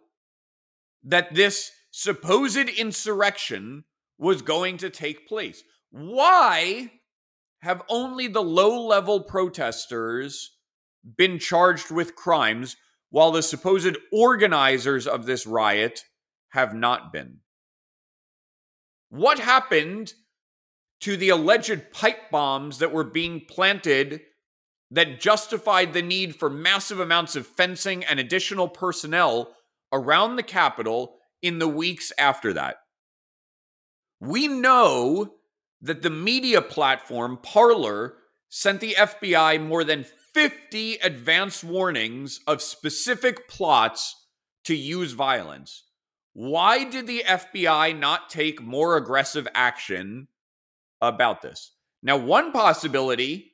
that 1.04 1.36
this 1.36 1.70
supposed 1.92 2.68
insurrection 2.68 3.84
was 4.18 4.42
going 4.42 4.78
to 4.78 4.90
take 4.90 5.28
place? 5.28 5.62
Why 5.92 6.90
have 7.60 7.84
only 7.88 8.26
the 8.26 8.42
low 8.42 8.84
level 8.84 9.20
protesters 9.20 10.50
been 11.16 11.38
charged 11.38 11.92
with 11.92 12.16
crimes 12.16 12.74
while 13.10 13.30
the 13.30 13.40
supposed 13.40 13.96
organizers 14.12 15.06
of 15.06 15.24
this 15.24 15.46
riot 15.46 16.02
have 16.48 16.74
not 16.74 17.12
been? 17.12 17.36
What 19.10 19.38
happened 19.38 20.12
to 21.02 21.16
the 21.16 21.28
alleged 21.28 21.92
pipe 21.92 22.32
bombs 22.32 22.78
that 22.78 22.92
were 22.92 23.04
being 23.04 23.42
planted 23.48 24.22
that 24.92 25.20
justified 25.20 25.92
the 25.92 26.02
need 26.02 26.36
for 26.36 26.50
massive 26.50 27.00
amounts 27.00 27.34
of 27.34 27.46
fencing 27.46 28.04
and 28.04 28.20
additional 28.20 28.68
personnel 28.68 29.54
around 29.92 30.36
the 30.36 30.42
Capitol 30.42 31.16
in 31.40 31.58
the 31.58 31.68
weeks 31.68 32.12
after 32.18 32.52
that? 32.52 32.76
We 34.20 34.46
know 34.46 35.34
that 35.80 36.02
the 36.02 36.10
media 36.10 36.62
platform 36.62 37.38
Parler 37.42 38.14
sent 38.48 38.80
the 38.80 38.94
FBI 38.98 39.66
more 39.66 39.82
than 39.82 40.04
50 40.34 40.96
advance 40.96 41.64
warnings 41.64 42.40
of 42.46 42.62
specific 42.62 43.48
plots 43.48 44.14
to 44.64 44.74
use 44.74 45.12
violence. 45.12 45.84
Why 46.34 46.84
did 46.84 47.06
the 47.06 47.24
FBI 47.26 47.98
not 47.98 48.30
take 48.30 48.62
more 48.62 48.96
aggressive 48.96 49.48
action 49.54 50.28
about 51.00 51.42
this? 51.42 51.72
Now, 52.02 52.16
one 52.16 52.52
possibility 52.52 53.51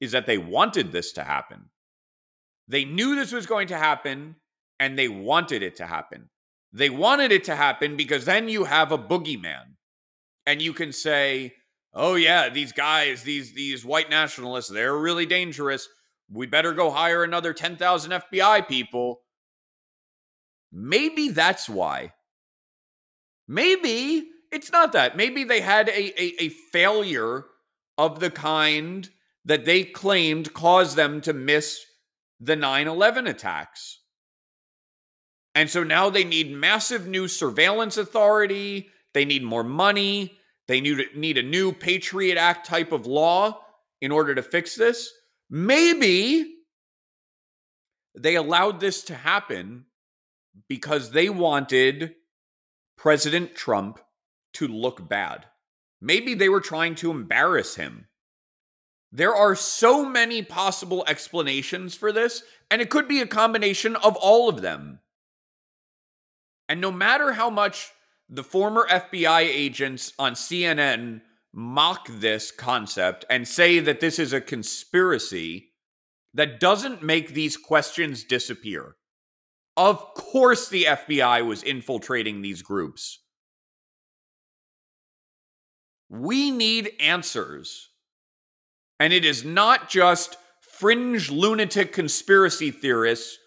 is 0.00 0.12
that 0.12 0.26
they 0.26 0.38
wanted 0.38 0.92
this 0.92 1.12
to 1.12 1.24
happen. 1.24 1.70
They 2.68 2.84
knew 2.84 3.14
this 3.14 3.32
was 3.32 3.46
going 3.46 3.68
to 3.68 3.76
happen 3.76 4.36
and 4.78 4.98
they 4.98 5.08
wanted 5.08 5.62
it 5.62 5.76
to 5.76 5.86
happen. 5.86 6.30
They 6.72 6.90
wanted 6.90 7.32
it 7.32 7.44
to 7.44 7.56
happen 7.56 7.96
because 7.96 8.24
then 8.24 8.48
you 8.48 8.64
have 8.64 8.92
a 8.92 8.98
boogeyman 8.98 9.74
and 10.46 10.62
you 10.62 10.72
can 10.72 10.92
say, 10.92 11.54
"Oh 11.92 12.14
yeah, 12.14 12.48
these 12.48 12.72
guys, 12.72 13.24
these 13.24 13.52
these 13.52 13.84
white 13.84 14.08
nationalists, 14.08 14.70
they're 14.70 14.96
really 14.96 15.26
dangerous. 15.26 15.88
We 16.30 16.46
better 16.46 16.72
go 16.72 16.90
hire 16.90 17.24
another 17.24 17.52
10,000 17.52 18.12
FBI 18.12 18.68
people." 18.68 19.22
Maybe 20.72 21.30
that's 21.30 21.68
why 21.68 22.12
Maybe 23.50 24.28
it's 24.52 24.70
not 24.70 24.92
that. 24.92 25.16
Maybe 25.16 25.42
they 25.42 25.60
had 25.60 25.88
a, 25.88 26.22
a, 26.22 26.44
a 26.44 26.48
failure 26.50 27.46
of 27.98 28.20
the 28.20 28.30
kind 28.30 29.10
that 29.44 29.64
they 29.64 29.84
claimed 29.84 30.52
caused 30.52 30.96
them 30.96 31.20
to 31.22 31.32
miss 31.32 31.80
the 32.40 32.56
9 32.56 32.86
11 32.86 33.26
attacks. 33.26 34.00
And 35.54 35.68
so 35.68 35.82
now 35.82 36.10
they 36.10 36.24
need 36.24 36.52
massive 36.52 37.06
new 37.06 37.26
surveillance 37.26 37.96
authority. 37.96 38.88
They 39.14 39.24
need 39.24 39.42
more 39.42 39.64
money. 39.64 40.38
They 40.68 40.80
need, 40.80 41.16
need 41.16 41.38
a 41.38 41.42
new 41.42 41.72
Patriot 41.72 42.38
Act 42.38 42.66
type 42.66 42.92
of 42.92 43.06
law 43.06 43.60
in 44.00 44.12
order 44.12 44.34
to 44.34 44.42
fix 44.42 44.76
this. 44.76 45.10
Maybe 45.50 46.54
they 48.16 48.36
allowed 48.36 48.78
this 48.78 49.02
to 49.04 49.14
happen 49.14 49.86
because 50.68 51.10
they 51.10 51.28
wanted 51.28 52.14
President 52.96 53.54
Trump 53.54 53.98
to 54.54 54.68
look 54.68 55.08
bad. 55.08 55.46
Maybe 56.00 56.34
they 56.34 56.48
were 56.48 56.60
trying 56.60 56.94
to 56.96 57.10
embarrass 57.10 57.74
him. 57.74 58.06
There 59.12 59.34
are 59.34 59.56
so 59.56 60.04
many 60.04 60.42
possible 60.42 61.04
explanations 61.08 61.94
for 61.94 62.12
this, 62.12 62.42
and 62.70 62.80
it 62.80 62.90
could 62.90 63.08
be 63.08 63.20
a 63.20 63.26
combination 63.26 63.96
of 63.96 64.16
all 64.16 64.48
of 64.48 64.62
them. 64.62 65.00
And 66.68 66.80
no 66.80 66.92
matter 66.92 67.32
how 67.32 67.50
much 67.50 67.90
the 68.28 68.44
former 68.44 68.86
FBI 68.88 69.40
agents 69.40 70.12
on 70.18 70.34
CNN 70.34 71.22
mock 71.52 72.06
this 72.08 72.52
concept 72.52 73.24
and 73.28 73.48
say 73.48 73.80
that 73.80 73.98
this 73.98 74.20
is 74.20 74.32
a 74.32 74.40
conspiracy, 74.40 75.70
that 76.34 76.60
doesn't 76.60 77.02
make 77.02 77.34
these 77.34 77.56
questions 77.56 78.24
disappear. 78.24 78.96
Of 79.76 80.14
course, 80.14 80.68
the 80.68 80.84
FBI 80.84 81.44
was 81.44 81.62
infiltrating 81.62 82.42
these 82.42 82.62
groups. 82.62 83.18
We 86.08 86.50
need 86.50 86.92
answers. 87.00 87.89
And 89.00 89.12
it 89.12 89.24
is 89.24 89.44
not 89.44 89.88
just 89.88 90.36
fringe 90.60 91.30
lunatic 91.30 91.92
conspiracy 91.92 92.70
theorists 92.70 93.38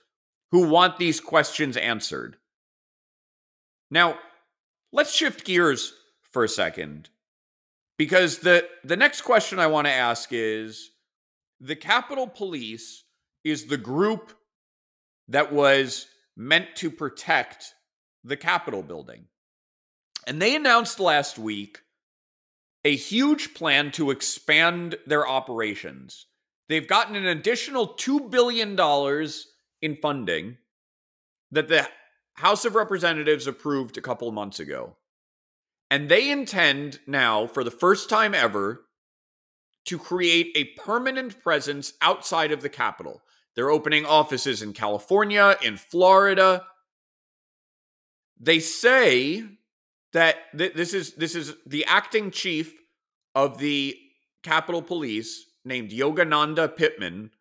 who 0.51 0.67
want 0.67 0.97
these 0.97 1.19
questions 1.19 1.77
answered. 1.77 2.37
Now, 3.89 4.17
let's 4.91 5.13
shift 5.13 5.45
gears 5.45 5.93
for 6.31 6.43
a 6.43 6.49
second. 6.49 7.09
Because 7.97 8.39
the, 8.39 8.67
the 8.83 8.97
next 8.97 9.21
question 9.21 9.59
I 9.59 9.67
want 9.67 9.85
to 9.85 9.93
ask 9.93 10.29
is 10.31 10.89
the 11.59 11.75
Capitol 11.75 12.27
Police 12.27 13.03
is 13.43 13.65
the 13.67 13.77
group 13.77 14.33
that 15.27 15.53
was 15.53 16.07
meant 16.35 16.75
to 16.77 16.89
protect 16.89 17.75
the 18.23 18.35
Capitol 18.35 18.81
building. 18.81 19.25
And 20.25 20.41
they 20.41 20.55
announced 20.55 20.99
last 20.99 21.37
week 21.37 21.82
a 22.85 22.95
huge 22.95 23.53
plan 23.53 23.91
to 23.91 24.11
expand 24.11 24.95
their 25.05 25.27
operations. 25.27 26.27
They've 26.69 26.87
gotten 26.87 27.15
an 27.15 27.25
additional 27.25 27.87
$2 27.87 28.29
billion 28.29 28.77
in 29.81 30.01
funding 30.01 30.57
that 31.51 31.67
the 31.67 31.87
House 32.35 32.65
of 32.65 32.75
Representatives 32.75 33.47
approved 33.47 33.97
a 33.97 34.01
couple 34.01 34.31
months 34.31 34.59
ago. 34.59 34.95
And 35.91 36.09
they 36.09 36.31
intend 36.31 36.99
now, 37.05 37.45
for 37.45 37.63
the 37.63 37.71
first 37.71 38.09
time 38.09 38.33
ever, 38.33 38.85
to 39.85 39.99
create 39.99 40.51
a 40.55 40.79
permanent 40.79 41.43
presence 41.43 41.93
outside 42.01 42.51
of 42.51 42.61
the 42.61 42.69
Capitol. 42.69 43.21
They're 43.55 43.69
opening 43.69 44.05
offices 44.05 44.61
in 44.61 44.73
California, 44.73 45.55
in 45.61 45.77
Florida. 45.77 46.65
They 48.39 48.59
say 48.59 49.43
that 50.13 50.37
th- 50.57 50.73
this 50.73 50.93
is 50.93 51.13
this 51.15 51.35
is 51.35 51.55
the 51.65 51.85
acting 51.85 52.31
chief 52.31 52.79
of 53.35 53.57
the 53.57 53.97
Capitol 54.43 54.81
Police 54.81 55.45
named 55.65 55.91
Yogananda 55.91 56.75
Pittman 56.75 57.31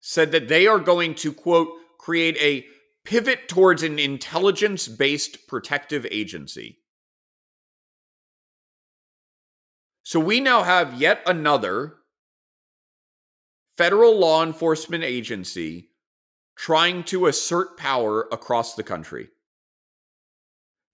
said 0.00 0.32
that 0.32 0.48
they 0.48 0.66
are 0.66 0.78
going 0.78 1.14
to 1.16 1.32
quote 1.32 1.68
create 1.98 2.36
a 2.38 2.66
pivot 3.04 3.48
towards 3.48 3.82
an 3.82 3.98
intelligence 3.98 4.88
based 4.88 5.46
protective 5.46 6.06
agency. 6.10 6.78
So 10.02 10.20
we 10.20 10.40
now 10.40 10.62
have 10.62 11.00
yet 11.00 11.22
another 11.26 11.94
federal 13.76 14.18
law 14.18 14.42
enforcement 14.42 15.02
agency 15.02 15.88
trying 16.56 17.02
to 17.04 17.26
assert 17.26 17.78
power 17.78 18.28
across 18.30 18.74
the 18.74 18.82
country. 18.82 19.28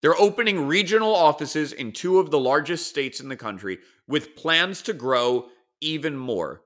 They're 0.03 0.19
opening 0.19 0.67
regional 0.67 1.15
offices 1.15 1.73
in 1.73 1.93
two 1.93 2.19
of 2.19 2.31
the 2.31 2.41
largest 2.41 2.87
states 2.87 3.21
in 3.21 3.29
the 3.29 3.37
country 3.37 3.79
with 4.09 4.35
plans 4.35 4.83
to 4.83 4.93
grow 4.93 5.49
even 5.81 6.17
more. 6.17 6.63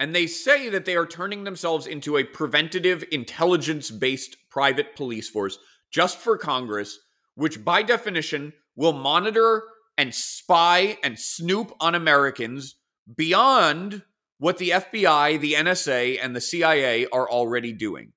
And 0.00 0.14
they 0.14 0.28
say 0.28 0.68
that 0.68 0.84
they 0.84 0.94
are 0.94 1.06
turning 1.06 1.42
themselves 1.42 1.86
into 1.86 2.16
a 2.16 2.24
preventative, 2.24 3.04
intelligence 3.10 3.90
based 3.90 4.36
private 4.50 4.94
police 4.94 5.28
force 5.28 5.58
just 5.90 6.18
for 6.18 6.38
Congress, 6.38 6.98
which 7.34 7.64
by 7.64 7.82
definition 7.82 8.52
will 8.76 8.92
monitor 8.92 9.64
and 9.96 10.14
spy 10.14 10.96
and 11.02 11.18
snoop 11.18 11.72
on 11.80 11.96
Americans 11.96 12.76
beyond 13.16 14.02
what 14.38 14.58
the 14.58 14.70
FBI, 14.70 15.40
the 15.40 15.54
NSA, 15.54 16.18
and 16.22 16.36
the 16.36 16.40
CIA 16.40 17.06
are 17.06 17.28
already 17.28 17.72
doing. 17.72 18.12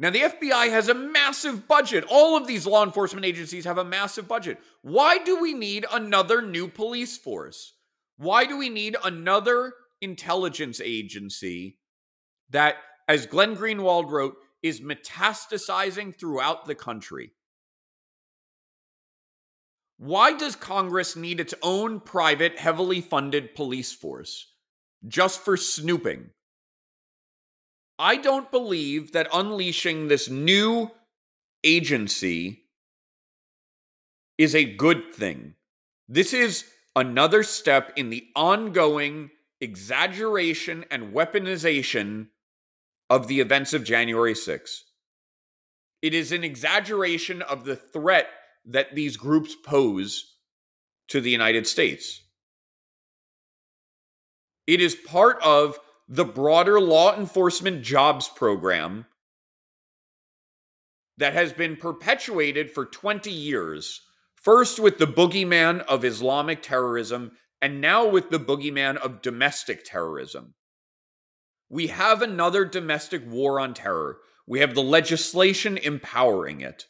Now, 0.00 0.08
the 0.08 0.20
FBI 0.20 0.70
has 0.70 0.88
a 0.88 0.94
massive 0.94 1.68
budget. 1.68 2.06
All 2.08 2.34
of 2.34 2.46
these 2.46 2.66
law 2.66 2.82
enforcement 2.82 3.26
agencies 3.26 3.66
have 3.66 3.76
a 3.76 3.84
massive 3.84 4.26
budget. 4.26 4.58
Why 4.80 5.18
do 5.18 5.38
we 5.38 5.52
need 5.52 5.84
another 5.92 6.40
new 6.40 6.68
police 6.68 7.18
force? 7.18 7.74
Why 8.16 8.46
do 8.46 8.56
we 8.56 8.70
need 8.70 8.96
another 9.04 9.74
intelligence 10.00 10.80
agency 10.82 11.76
that, 12.48 12.76
as 13.08 13.26
Glenn 13.26 13.54
Greenwald 13.54 14.10
wrote, 14.10 14.36
is 14.62 14.80
metastasizing 14.80 16.18
throughout 16.18 16.64
the 16.64 16.74
country? 16.74 17.32
Why 19.98 20.32
does 20.32 20.56
Congress 20.56 21.14
need 21.14 21.40
its 21.40 21.52
own 21.62 22.00
private, 22.00 22.58
heavily 22.58 23.02
funded 23.02 23.54
police 23.54 23.92
force 23.92 24.46
just 25.06 25.44
for 25.44 25.58
snooping? 25.58 26.30
I 28.00 28.16
don't 28.16 28.50
believe 28.50 29.12
that 29.12 29.28
unleashing 29.30 30.08
this 30.08 30.30
new 30.30 30.90
agency 31.62 32.62
is 34.38 34.54
a 34.54 34.64
good 34.64 35.14
thing. 35.14 35.52
This 36.08 36.32
is 36.32 36.64
another 36.96 37.42
step 37.42 37.92
in 37.96 38.08
the 38.08 38.26
ongoing 38.34 39.30
exaggeration 39.60 40.86
and 40.90 41.12
weaponization 41.12 42.28
of 43.10 43.28
the 43.28 43.40
events 43.40 43.74
of 43.74 43.84
January 43.84 44.32
6th. 44.32 44.80
It 46.00 46.14
is 46.14 46.32
an 46.32 46.42
exaggeration 46.42 47.42
of 47.42 47.66
the 47.66 47.76
threat 47.76 48.28
that 48.64 48.94
these 48.94 49.18
groups 49.18 49.54
pose 49.62 50.36
to 51.08 51.20
the 51.20 51.30
United 51.30 51.66
States. 51.66 52.22
It 54.66 54.80
is 54.80 54.94
part 54.94 55.38
of 55.42 55.78
the 56.12 56.24
broader 56.24 56.80
law 56.80 57.16
enforcement 57.16 57.82
jobs 57.82 58.28
program 58.28 59.06
that 61.18 61.34
has 61.34 61.52
been 61.52 61.76
perpetuated 61.76 62.68
for 62.68 62.84
20 62.84 63.30
years, 63.30 64.02
first 64.34 64.80
with 64.80 64.98
the 64.98 65.06
boogeyman 65.06 65.78
of 65.82 66.04
Islamic 66.04 66.62
terrorism, 66.62 67.30
and 67.62 67.80
now 67.80 68.08
with 68.08 68.28
the 68.30 68.40
boogeyman 68.40 68.96
of 68.96 69.22
domestic 69.22 69.84
terrorism. 69.84 70.54
We 71.68 71.86
have 71.86 72.22
another 72.22 72.64
domestic 72.64 73.22
war 73.24 73.60
on 73.60 73.72
terror. 73.72 74.18
We 74.48 74.58
have 74.60 74.74
the 74.74 74.82
legislation 74.82 75.76
empowering 75.76 76.60
it. 76.60 76.86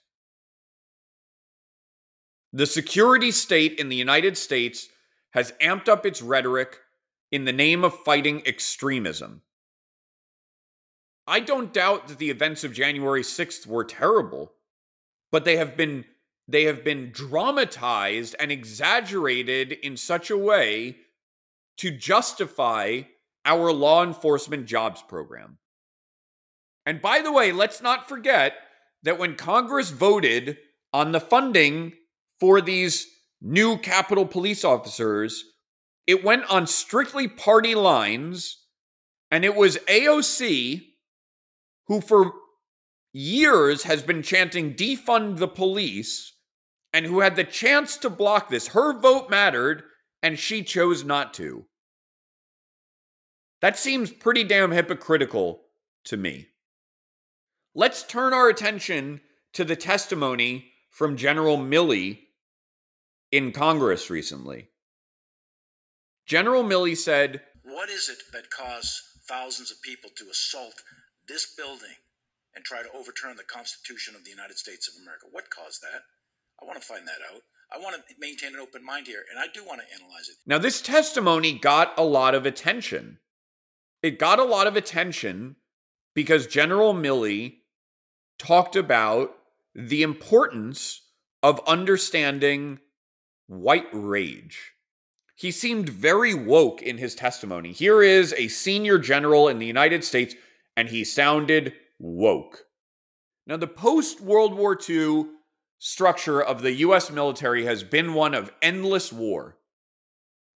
The 2.54 2.66
security 2.66 3.32
state 3.32 3.78
in 3.78 3.90
the 3.90 3.96
United 3.96 4.38
States 4.38 4.88
has 5.32 5.52
amped 5.60 5.90
up 5.90 6.06
its 6.06 6.22
rhetoric 6.22 6.78
in 7.30 7.44
the 7.44 7.52
name 7.52 7.84
of 7.84 7.94
fighting 7.94 8.42
extremism. 8.46 9.42
I 11.26 11.40
don't 11.40 11.72
doubt 11.72 12.08
that 12.08 12.18
the 12.18 12.30
events 12.30 12.64
of 12.64 12.72
January 12.72 13.22
6th 13.22 13.66
were 13.66 13.84
terrible, 13.84 14.52
but 15.30 15.44
they 15.44 15.56
have 15.56 15.76
been 15.76 16.04
they 16.48 16.64
have 16.64 16.82
been 16.82 17.12
dramatized 17.12 18.34
and 18.40 18.50
exaggerated 18.50 19.70
in 19.70 19.96
such 19.96 20.30
a 20.30 20.36
way 20.36 20.96
to 21.76 21.92
justify 21.92 23.02
our 23.44 23.72
law 23.72 24.02
enforcement 24.02 24.66
jobs 24.66 25.00
program. 25.00 25.58
And 26.84 27.00
by 27.00 27.20
the 27.20 27.30
way, 27.30 27.52
let's 27.52 27.80
not 27.80 28.08
forget 28.08 28.54
that 29.04 29.18
when 29.18 29.36
Congress 29.36 29.90
voted 29.90 30.58
on 30.92 31.12
the 31.12 31.20
funding 31.20 31.92
for 32.40 32.60
these 32.60 33.06
new 33.40 33.76
Capitol 33.78 34.26
police 34.26 34.64
officers, 34.64 35.44
it 36.06 36.24
went 36.24 36.44
on 36.50 36.66
strictly 36.66 37.28
party 37.28 37.74
lines, 37.74 38.64
and 39.30 39.44
it 39.44 39.54
was 39.54 39.78
AOC 39.88 40.82
who, 41.86 42.00
for 42.00 42.32
years, 43.12 43.82
has 43.82 44.02
been 44.02 44.22
chanting 44.22 44.74
defund 44.74 45.38
the 45.38 45.48
police 45.48 46.34
and 46.92 47.06
who 47.06 47.20
had 47.20 47.36
the 47.36 47.44
chance 47.44 47.96
to 47.98 48.10
block 48.10 48.48
this. 48.48 48.68
Her 48.68 48.98
vote 48.98 49.30
mattered, 49.30 49.82
and 50.22 50.38
she 50.38 50.62
chose 50.62 51.04
not 51.04 51.34
to. 51.34 51.66
That 53.60 53.78
seems 53.78 54.10
pretty 54.10 54.44
damn 54.44 54.70
hypocritical 54.70 55.62
to 56.04 56.16
me. 56.16 56.48
Let's 57.74 58.02
turn 58.02 58.32
our 58.32 58.48
attention 58.48 59.20
to 59.52 59.64
the 59.64 59.76
testimony 59.76 60.72
from 60.90 61.16
General 61.16 61.58
Milley 61.58 62.20
in 63.30 63.52
Congress 63.52 64.10
recently. 64.10 64.69
General 66.26 66.62
Milley 66.62 66.96
said, 66.96 67.42
What 67.62 67.88
is 67.88 68.08
it 68.08 68.18
that 68.32 68.50
caused 68.50 69.00
thousands 69.28 69.70
of 69.70 69.82
people 69.82 70.10
to 70.16 70.30
assault 70.30 70.82
this 71.28 71.46
building 71.56 71.98
and 72.54 72.64
try 72.64 72.82
to 72.82 72.92
overturn 72.96 73.36
the 73.36 73.44
Constitution 73.44 74.14
of 74.14 74.24
the 74.24 74.30
United 74.30 74.58
States 74.58 74.88
of 74.88 75.00
America? 75.00 75.26
What 75.30 75.50
caused 75.50 75.82
that? 75.82 76.02
I 76.60 76.66
want 76.66 76.80
to 76.80 76.86
find 76.86 77.06
that 77.06 77.22
out. 77.32 77.42
I 77.72 77.78
want 77.78 77.96
to 77.96 78.14
maintain 78.18 78.54
an 78.54 78.60
open 78.60 78.84
mind 78.84 79.06
here, 79.06 79.22
and 79.30 79.38
I 79.38 79.46
do 79.52 79.64
want 79.64 79.80
to 79.80 79.94
analyze 79.94 80.28
it. 80.28 80.36
Now, 80.44 80.58
this 80.58 80.82
testimony 80.82 81.52
got 81.52 81.94
a 81.96 82.02
lot 82.02 82.34
of 82.34 82.44
attention. 82.44 83.18
It 84.02 84.18
got 84.18 84.38
a 84.38 84.44
lot 84.44 84.66
of 84.66 84.76
attention 84.76 85.56
because 86.14 86.46
General 86.46 86.94
Milley 86.94 87.58
talked 88.38 88.74
about 88.74 89.36
the 89.74 90.02
importance 90.02 91.02
of 91.42 91.60
understanding 91.66 92.80
white 93.46 93.86
rage. 93.92 94.72
He 95.40 95.52
seemed 95.52 95.88
very 95.88 96.34
woke 96.34 96.82
in 96.82 96.98
his 96.98 97.14
testimony. 97.14 97.72
Here 97.72 98.02
is 98.02 98.34
a 98.34 98.48
senior 98.48 98.98
general 98.98 99.48
in 99.48 99.58
the 99.58 99.64
United 99.64 100.04
States, 100.04 100.34
and 100.76 100.90
he 100.90 101.02
sounded 101.02 101.72
woke. 101.98 102.66
Now, 103.46 103.56
the 103.56 103.66
post 103.66 104.20
World 104.20 104.52
War 104.52 104.78
II 104.86 105.28
structure 105.78 106.42
of 106.42 106.60
the 106.60 106.72
US 106.72 107.10
military 107.10 107.64
has 107.64 107.82
been 107.82 108.12
one 108.12 108.34
of 108.34 108.52
endless 108.60 109.14
war. 109.14 109.56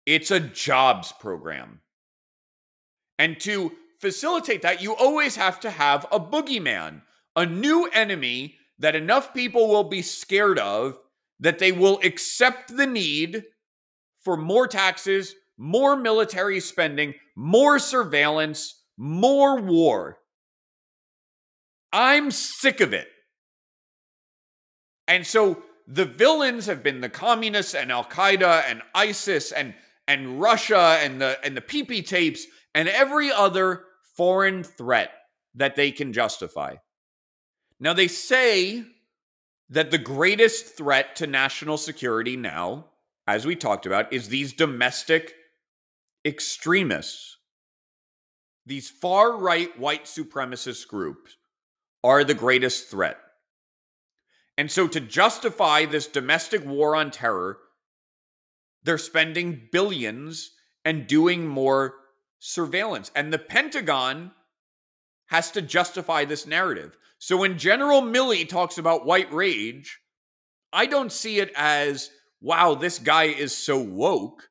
It's 0.06 0.32
a 0.32 0.41
jobs 0.41 1.13
program. 1.13 1.80
And 3.17 3.39
to 3.39 3.72
facilitate 4.02 4.63
that, 4.63 4.82
you 4.82 4.93
always 4.98 5.38
have 5.38 5.62
to 5.62 5.69
have 5.69 6.06
a 6.12 6.19
boogeyman, 6.19 7.04
a 7.38 7.46
new 7.46 7.89
enemy 7.93 8.58
that 8.80 8.98
enough 8.98 9.34
people 9.34 9.69
will 9.69 9.86
be 9.86 10.02
scared 10.02 10.60
of 10.60 11.00
that 11.39 11.60
they 11.60 11.72
will 11.72 12.02
accept 12.04 12.76
the 12.76 12.86
need 12.86 13.46
for 14.23 14.38
more 14.38 14.67
taxes, 14.67 15.36
more 15.57 15.95
military 15.95 16.59
spending, 16.59 17.13
more 17.36 17.79
surveillance, 17.79 18.83
more 18.97 19.59
war. 19.59 20.17
I'm 21.91 22.31
sick 22.31 22.81
of 22.81 22.93
it. 22.93 23.07
And 25.07 25.27
so 25.27 25.62
the 25.88 26.05
villains 26.05 26.65
have 26.65 26.81
been 26.81 27.01
the 27.01 27.09
communists 27.09 27.75
and 27.75 27.91
Al 27.91 28.05
Qaeda 28.05 28.63
and 28.67 28.81
ISIS 28.95 29.51
and 29.51 29.73
and 30.07 30.41
Russia 30.41 30.99
and 31.01 31.21
the 31.21 31.38
and 31.43 31.55
the 31.55 31.62
PP 31.62 32.05
tapes 32.05 32.45
and 32.73 32.88
every 32.88 33.31
other 33.31 33.83
foreign 34.15 34.63
threat 34.63 35.12
that 35.55 35.75
they 35.75 35.91
can 35.91 36.13
justify. 36.13 36.75
Now 37.79 37.93
they 37.93 38.07
say 38.07 38.86
that 39.69 39.91
the 39.91 39.97
greatest 39.97 40.77
threat 40.77 41.15
to 41.17 41.27
national 41.27 41.77
security 41.77 42.38
now, 42.38 42.86
as 43.27 43.45
we 43.45 43.55
talked 43.55 43.86
about, 43.86 44.12
is 44.12 44.27
these 44.27 44.53
domestic 44.53 45.33
extremists. 46.25 47.38
These 48.65 48.89
far 48.89 49.38
right 49.38 49.77
white 49.77 50.05
supremacist 50.05 50.88
groups 50.88 51.36
are 52.03 52.23
the 52.23 52.33
greatest 52.33 52.89
threat. 52.89 53.17
And 54.57 54.69
so, 54.69 54.88
to 54.88 54.99
justify 54.99 55.86
this 55.86 56.07
domestic 56.07 56.65
war 56.65 56.95
on 56.95 57.12
terror, 57.12 57.57
they're 58.83 58.97
spending 58.97 59.67
billions 59.71 60.51
and 60.86 61.07
doing 61.07 61.47
more 61.47 61.95
surveillance. 62.39 63.09
And 63.15 63.31
the 63.31 63.39
Pentagon 63.39 64.31
has 65.27 65.51
to 65.51 65.62
justify 65.62 66.25
this 66.25 66.45
narrative. 66.45 66.97
So 67.17 67.38
when 67.38 67.57
General 67.57 68.01
Milley 68.01 68.47
talks 68.47 68.77
about 68.77 69.05
white 69.05 69.31
rage, 69.31 69.99
I 70.73 70.86
don't 70.86 71.12
see 71.12 71.39
it 71.39 71.51
as, 71.55 72.09
wow, 72.43 72.75
this 72.75 72.99
guy 72.99 73.23
is 73.23 73.56
so 73.56 73.79
woke. 73.79 74.49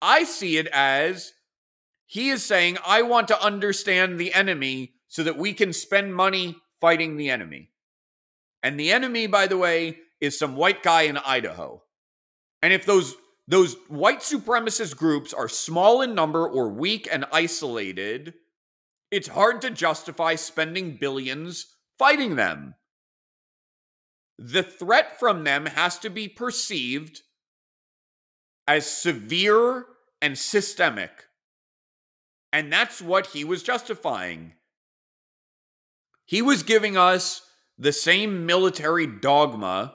I 0.00 0.24
see 0.24 0.56
it 0.56 0.66
as 0.68 1.32
he 2.06 2.30
is 2.30 2.44
saying, 2.44 2.78
I 2.84 3.02
want 3.02 3.28
to 3.28 3.40
understand 3.40 4.18
the 4.18 4.32
enemy 4.32 4.94
so 5.06 5.22
that 5.22 5.36
we 5.36 5.52
can 5.52 5.72
spend 5.72 6.14
money 6.14 6.56
fighting 6.80 7.16
the 7.16 7.30
enemy. 7.30 7.70
And 8.62 8.80
the 8.80 8.90
enemy, 8.90 9.26
by 9.26 9.46
the 9.46 9.58
way, 9.58 9.98
is 10.20 10.38
some 10.38 10.56
white 10.56 10.82
guy 10.82 11.02
in 11.02 11.18
Idaho. 11.18 11.82
And 12.62 12.72
if 12.72 12.86
those 12.86 13.14
those 13.48 13.76
white 13.86 14.20
supremacist 14.20 14.96
groups 14.96 15.32
are 15.32 15.48
small 15.48 16.02
in 16.02 16.16
number 16.16 16.48
or 16.48 16.68
weak 16.68 17.06
and 17.10 17.24
isolated, 17.30 18.34
it's 19.12 19.28
hard 19.28 19.62
to 19.62 19.70
justify 19.70 20.34
spending 20.34 20.96
billions 20.96 21.66
fighting 21.96 22.34
them. 22.34 22.74
The 24.36 24.64
threat 24.64 25.20
from 25.20 25.44
them 25.44 25.66
has 25.66 25.98
to 26.00 26.10
be 26.10 26.28
perceived 26.28 27.22
as 28.66 28.86
severe 28.86 29.86
and 30.20 30.36
systemic. 30.36 31.10
And 32.52 32.72
that's 32.72 33.02
what 33.02 33.28
he 33.28 33.44
was 33.44 33.62
justifying. 33.62 34.52
He 36.24 36.42
was 36.42 36.62
giving 36.62 36.96
us 36.96 37.42
the 37.78 37.92
same 37.92 38.46
military 38.46 39.06
dogma 39.06 39.94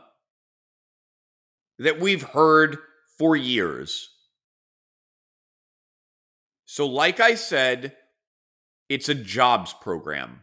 that 1.80 2.00
we've 2.00 2.22
heard 2.22 2.78
for 3.18 3.36
years. 3.36 4.10
So, 6.66 6.86
like 6.86 7.20
I 7.20 7.36
said, 7.36 7.98
it's 8.88 9.10
a 9.10 9.16
jobs 9.16 9.74
program. 9.74 10.42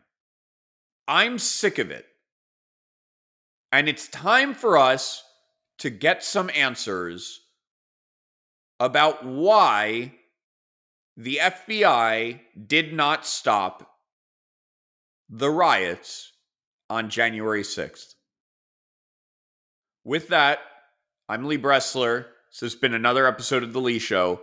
I'm 1.06 1.38
sick 1.38 1.78
of 1.78 1.90
it. 1.90 2.04
And 3.72 3.88
it's 3.88 4.08
time 4.08 4.54
for 4.54 4.76
us 4.76 5.22
to 5.78 5.90
get 5.90 6.24
some 6.24 6.50
answers 6.54 7.40
about 8.80 9.24
why 9.24 10.12
the 11.16 11.40
FBI 11.42 12.40
did 12.66 12.92
not 12.92 13.26
stop 13.26 13.90
the 15.28 15.50
riots 15.50 16.32
on 16.88 17.10
January 17.10 17.62
6th. 17.62 18.14
With 20.04 20.28
that, 20.28 20.60
I'm 21.28 21.44
Lee 21.44 21.58
Bressler. 21.58 22.26
This 22.50 22.60
has 22.60 22.74
been 22.74 22.94
another 22.94 23.26
episode 23.26 23.62
of 23.62 23.72
The 23.72 23.80
Lee 23.80 23.98
Show. 23.98 24.40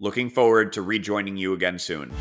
Looking 0.00 0.30
forward 0.30 0.72
to 0.72 0.82
rejoining 0.82 1.36
you 1.36 1.52
again 1.52 1.78
soon. 1.78 2.12